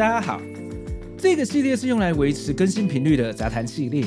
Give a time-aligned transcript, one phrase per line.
[0.00, 0.40] 大家好，
[1.18, 4.02] 这个系列是用来维持更新频率的杂谈系列。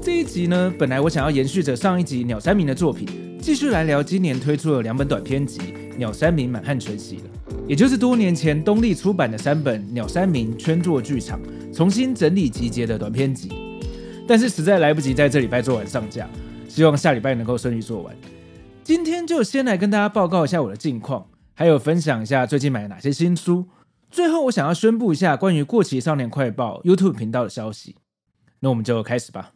[0.00, 3.08] 这一集呢，本来我想要延续着上一集鸟山明的作品，
[3.40, 5.58] 继续来聊今年推出的两本短篇集
[5.96, 7.16] 《鸟山明满汉全席》，
[7.66, 11.40] 也就是多年前东立出版的三本鸟山明圈作剧场
[11.74, 13.50] 重新整理集结的短篇集。
[14.28, 16.30] 但是实在来不及在这礼拜做完上架，
[16.68, 18.14] 希望下礼拜能够顺利做完。
[18.84, 23.66] 今天就先来跟大家报告一下我的近况，还有分享一下最近买了哪些新书。
[24.10, 27.96] 最后，我想要宣布一下关于《过期少年快报》YouTube 频道的消息。
[28.60, 29.52] 那我们就开始吧。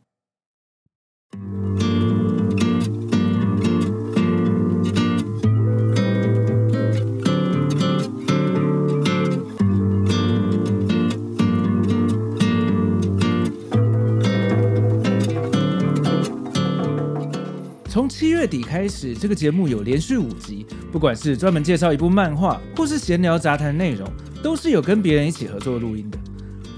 [17.88, 24.06] 从七月底开始，这个节目有连续五集，不管是专门介绍一部漫画，或是闲聊杂谈内容。
[24.42, 26.18] 都是有跟别人一起合作录音的。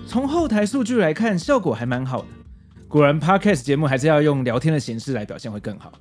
[0.07, 2.29] 从后台数据来看，效果还蛮好的。
[2.89, 5.93] 果然，Podcast 节目还是要用聊天的形式来表现会更好。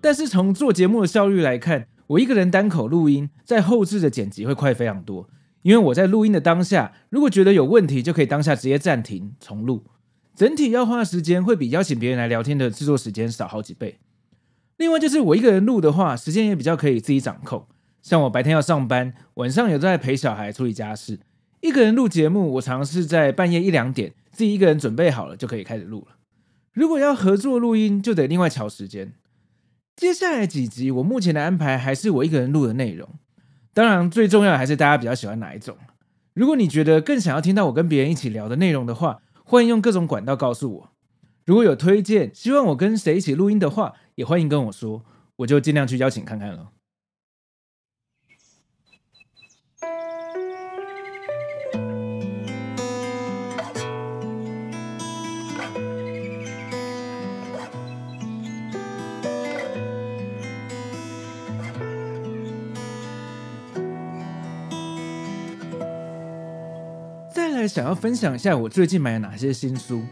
[0.00, 5.28] 但是从做节目的效率来看，我一个人单口录音，在后置的剪辑会快非常多。
[5.62, 9.84] 因为我在录音的当下，如果觉得有问题，就可以当下直接暂停重录。
[10.36, 13.98] 整体要花的时间会比邀请别人来聊天的制作时间少好几倍。
[14.76, 17.66] 另外就是我一个人录的话，时间也比较可以自己掌控。
[18.02, 21.20] 像我白天要上班，晚上有在陪小孩处理家事。
[21.60, 26.16] 一个人录节目，我常常是在半夜一两点，自己一个人准备好了就可以开始录了。
[26.72, 29.12] 如果要合作录音，就得另外调时间。
[29.96, 33.08] 接下来几集，我目前的安排还是我一个人录的内容。
[33.74, 35.76] 当然，最重要的还是大家比较喜欢哪一种。
[36.34, 40.90] 如果你觉得更想要听到我跟别人一起聊的内容的话，欢迎用各种管道告诉我。
[41.44, 45.04] 如果有推荐，希望我跟谁一起录音的话，也欢迎跟我说，
[45.38, 46.68] 我就尽量去邀请看看了。
[67.66, 70.02] 想要分享一下我最近买了哪些新书。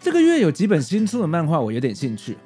[0.00, 2.36] 这个月有几本新出的漫画，我有点兴趣。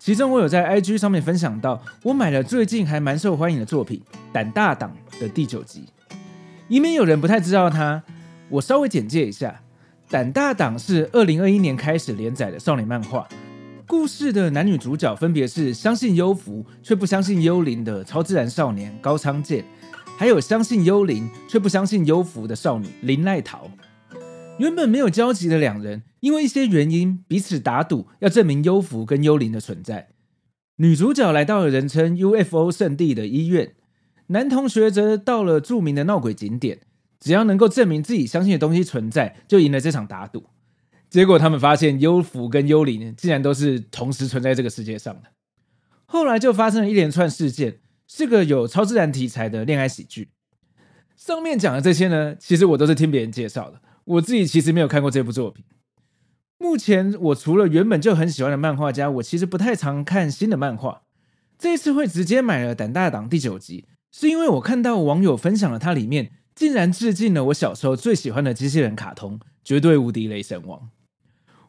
[0.00, 5.84] 其中我有在 IG 上面分享到，我买了最近还蛮受欢迎的作品《胆大党》的第九集。
[6.68, 8.02] 以免有人不太知道它，
[8.48, 9.60] 我稍微简介一下，
[10.12, 13.28] 《胆大党》是二零二一年开始连载的少年漫画。
[13.86, 19.64] 故事的男女主角分别是相信幽浮却不相信幽灵的超自然少年高仓健，
[20.16, 23.70] 还有相信幽灵却不相信幽浮的少女林奈桃。
[24.58, 30.10] 原本没有交集的两人，因为一些原因彼此打赌，要证明幽浮跟幽灵的存在。
[30.76, 33.74] 女主角来到了人称 UFO 圣地的医院，
[34.28, 36.80] 男同学则到了著名的闹鬼景点。
[37.20, 40.44] 只要能够证明自己相信的东西存在，就赢了这场打赌。
[41.08, 45.28] 结果他们发现幽浮跟幽灵竟然都是同时存在这个世界上的。
[46.06, 47.78] 后来就发生了一连串事件，
[48.16, 50.28] 是个有超自然题材的恋爱喜剧。
[51.16, 53.80] 上面讲的这些呢，其实我都是听别人介绍的。
[54.04, 55.64] 我自己其实没有看过这部作品。
[56.56, 61.02] 目前我除了原本就很喜欢的漫画家，我其实不太常看新的漫画。
[61.58, 70.78] 这一次会直接买了《胆大党》第九集，是因为我看到网友分享了它里面竟然致敬了我小时候最喜欢的机器人卡通《绝对无敌雷神王》。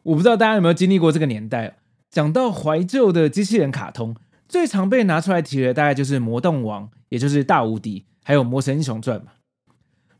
[0.04, 1.78] 我不知道大家有没有经历过这个年代。
[2.08, 4.14] 讲到怀旧的机器人卡通，
[4.48, 9.32] 最常被拿出来提的大概就是《魔动王》，也就是大无敌，还有《魔神英雄传》嘛。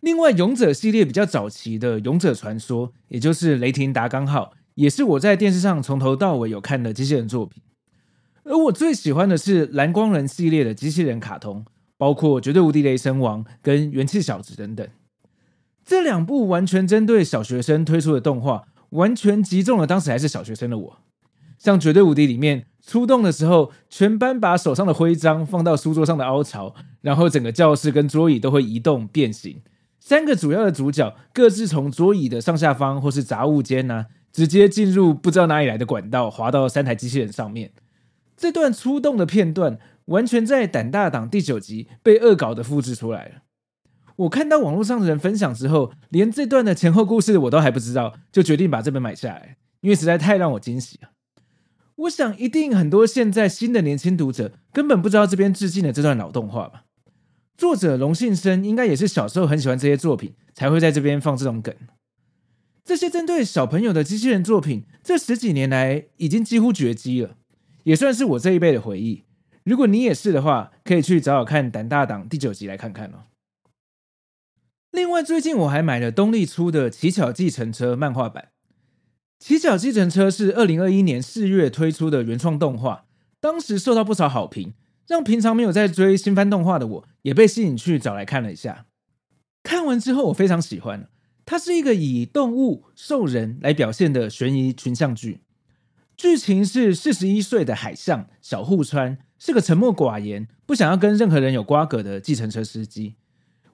[0.00, 7.62] 另外，勇者系列比较早期的《勇者传说》，也就是《雷霆达纲号》，也是我在电视上从头到尾有看的机器人作品。
[8.44, 11.64] 而我最喜欢的是蓝光人系列的机器人卡通，
[11.96, 14.86] 包括《绝对无敌雷神王》跟《元气小子》等等。
[15.84, 20.98] 这两部完全针对小学生推出的动画，完全击中了当时还是小学生的我。
[21.58, 29.60] 像《绝对无敌》里面出动的时候，全班把手上的徽章放到书桌上的凹槽，然后整个教室跟桌椅都会移动变形。
[29.98, 37.72] 三个主要的主角各自从桌椅的上下方或是杂物间呢、直接进入不知道哪里来的管道，滑到三台机器人上面。
[38.36, 43.32] 这段出动的片段完全在《胆大党》第九集被恶搞的复制出来了。
[44.14, 51.08] 我看到网络上的人分享之后，连这段的前后故事我都还不知道，就决定把这本买下来，因为实在太让我惊喜了。
[51.96, 56.84] 我想一定很多现在新的年轻读者根本不知道这边致敬的这段脑动画吧？
[57.56, 61.74] 作者龙信生应该也是小时候很喜欢这些作品，才会在这边放这种梗。
[62.84, 67.36] 这些针对小朋友的机器人作品，这十几年来已经几乎绝迹了。
[67.84, 69.24] 也算是我这一辈的回忆。
[69.64, 73.24] 如果你也是的话，可以去找找看《胆大党》第九集来看看哦。
[74.90, 78.44] 另外，最近我还买了东立出的《奇巧计程车》漫画版。
[79.38, 83.04] 《奇巧计程车》是二零二一年四月推出的原创动画，
[83.40, 84.72] 当时受到不少好评，
[85.06, 88.86] 让平常没有在追新番动画的我也被吸引去找来看了一下。
[89.62, 91.08] 看完之后，我非常喜欢。
[91.44, 95.42] 它是一个以动物、兽人来表现的悬疑群像剧。
[96.16, 103.14] 剧情是四十一岁的海象小户川是个沉默寡言、不想要跟任何人有瓜葛的计程车司机，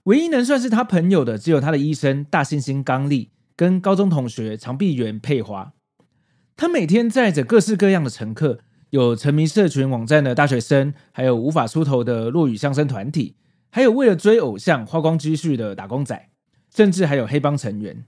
[0.02, 5.72] 唯一能算是他朋友的只有他的医生大猩猩刚力跟高中同学长臂猿佩花。
[6.56, 8.60] 他每天载着各式各样的乘客，
[8.90, 13.36] 有沉迷社群网站的大学生，还有无法出头的落雨相声团体，
[13.70, 16.28] 还有为了追偶像花光积蓄的打工仔，
[16.74, 18.04] 甚至还有黑帮成员。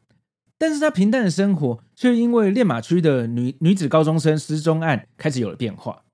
[0.57, 6.05] 但是他平淡的生活却因为练马区的女女子高中生失踪案开始有了变化。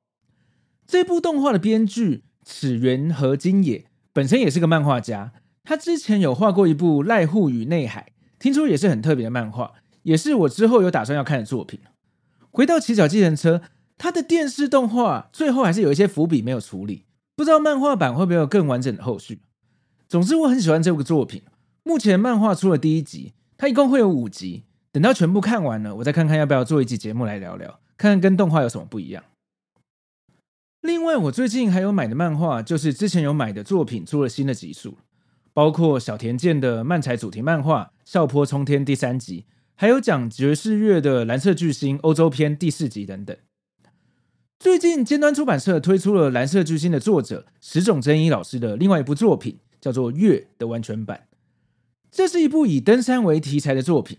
[0.86, 5.32] 这部动画的编剧矢原和金野本身也是个漫画家，
[5.62, 11.78] 他之前有画过一部《濑户与内海》，听说也是很特别的漫画，也是我之后有打算要看的作品。
[12.50, 13.62] 回到奇巧计程车，
[13.96, 17.04] 它的电视动画最后还是有一些伏笔没有处理，
[17.37, 19.42] 不知道漫画版会不会有更完整的后续。
[20.08, 21.42] 总之，我很喜欢这部作品。
[21.84, 23.34] 目前漫画出了第一集。
[23.56, 29.22] 它一共会有五集，等到全部看完了，我再看看要不要做一集节目来聊聊，看看跟动画有什么不一样。
[30.81, 34.96] 另外，我最近还有买的漫画，就是之前有买的作品出了新的集数，
[35.52, 39.44] 包括小田健的漫才主题漫画《笑泼冲天》第三集，
[39.76, 43.36] 还有讲爵士乐的《蓝色巨星》欧洲篇第四集等等。
[44.58, 51.28] 最近尖端出版社推出了《蓝色巨星》的作者石冢真一老师的另外一部作品，叫做《月》的完全版。
[52.10, 54.18] 这是一部以登山为题材的作品，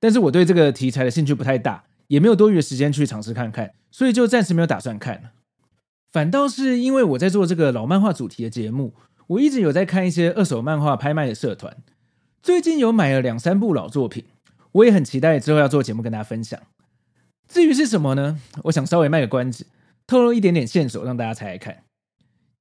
[0.00, 5.32] 但是我对这个题材的兴趣不太大，也没有多余的时间去尝试看看，所以就暂时没有打算看了。
[6.10, 8.94] 反倒是因为我在做这个老漫画主题的节目，
[9.26, 11.76] 我一直有在看一些二手漫画拍卖的社团，
[12.42, 14.24] 最近有买了两三部老作品，
[14.72, 16.60] 我也很期待之后要做节目跟大家分享。
[17.48, 18.40] 至于是什么呢？
[18.64, 19.66] 我想稍微卖个关子，
[20.06, 21.84] 透露一点点线索让大家猜猜看。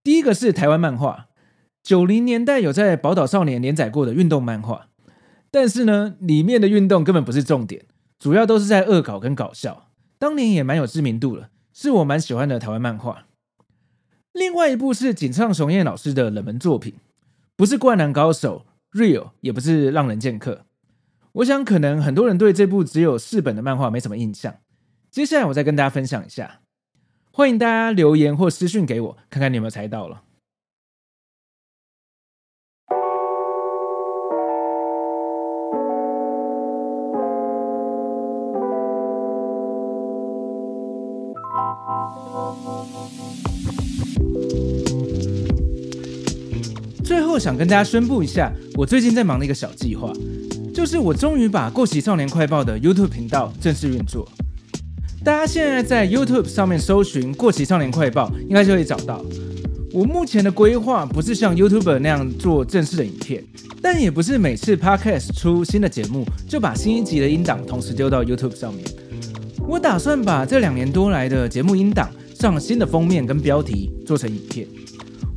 [0.04, 1.28] 第一个是台湾漫画。
[1.84, 4.88] 九零年代有在宝岛少年连载过的运动漫画，
[5.52, 7.86] 但是呢，里面的运动根本不是重点，
[8.18, 9.92] 主要都是在恶搞跟搞笑。
[10.18, 13.28] 当年也蛮有知名度了，是我蛮喜欢的台湾漫画。
[14.34, 16.96] 另外一部是井上雄彦老师的冷门作品，
[17.56, 20.54] 不是《灌篮高手》Real，也不是《浪人剑客》。
[21.34, 24.56] 我想可能很多人对这部只有四本的漫画没什么印象。
[25.12, 26.62] 接下来我再跟大家分享一下，
[27.30, 30.24] 欢迎大家留言或私讯给我，看看你有没有猜到了。
[47.40, 50.12] 想跟大家宣布一下，我最近在忙的一个小计划，
[50.74, 54.28] 就是我终于把《过期少年快报》的 YouTube 频道正式运作。
[55.24, 59.24] 大家现在在 YouTube 上面搜寻《过期少年快报》，应该就可以找到。
[59.92, 63.44] 我目前的规划不是像 YouTuber 那样做正式的影片，
[63.82, 68.84] 但也不是每次 Podcast 出新的节目就把新一集的音档同时丢到 YouTube 上面。
[69.68, 74.68] 我打算把这两年多来的节目音档上新的封面跟标题做成影片。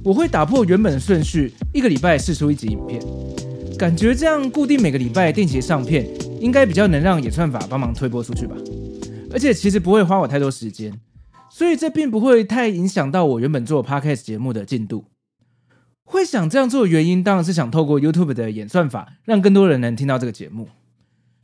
[0.09, 2.99] 我会打破原本的顺序，一个礼拜试出一集影片，
[3.79, 6.09] 感觉这样固定每个礼拜定期上片，
[6.41, 8.57] 应该比较能让演算法帮忙推播出去吧。
[9.31, 10.99] 而且其实不会花我太多时间，
[11.51, 15.05] 所以这并不会太影响到我原本做 Podcast 节目的进度。
[16.05, 20.69] 会想这样做的原因，当然是想透过 YouTube 的演算法，让更多人能听到这个节目。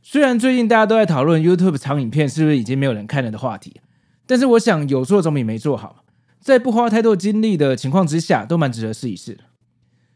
[0.01, 3.79] 虽然最近大家都在讨论 YouTube 长影片是不是已经没有人看了的话题，
[4.25, 6.04] 但是我想有做总比没做好，
[6.45, 9.39] 在不花太多精力的情况之下，都蛮值得试一试。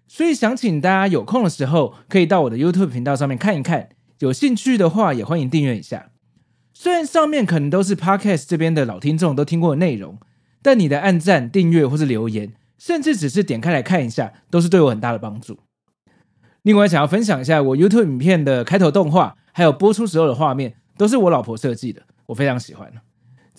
[0.08, 6.12] 所以想请大家有空的时候，可以到我的 YouTube 频道上面看一看，有兴趣的话也欢迎订阅一下。
[6.72, 10.20] 虽然上面可能都是 Podcast 这边的老听众都听过的内容，
[10.62, 15.58] 但你的按赞、订阅或是留言，甚至只是点开来看一下，都是对我很大的帮助。
[16.62, 22.94] 另外，想要分享一下我 YouTube 影片的开头动画，还有播出时候的画面，都是我老婆设计的，我非常喜欢。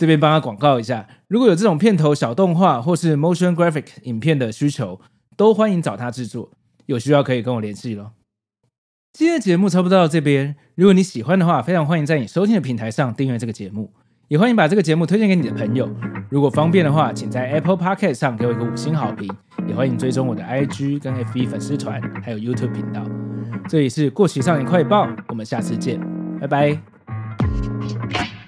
[0.00, 4.98] 这边帮他广告一下，如果有这种片头小动画或是 Motion Graphic 影片的需求，
[5.36, 6.52] 都欢迎找他制作。
[6.86, 8.12] 有需要可以跟我联系咯。
[9.12, 13.92] 今天的节目差不多到这边，如果你喜欢的话，非常欢迎在你收听的平台上订阅这个节目，
[14.28, 15.94] 也欢迎把这个节目推荐给你的朋友。
[16.30, 19.30] 如果方便的话，请在 Apple Podcast 上给我一个五星好评。
[19.68, 23.04] 也欢迎追踪我的 IG 跟 FB 粉丝团，还有 YouTube 频道。
[23.68, 26.00] 这里是过期少年快报，我们下次见，
[26.40, 28.39] 拜拜。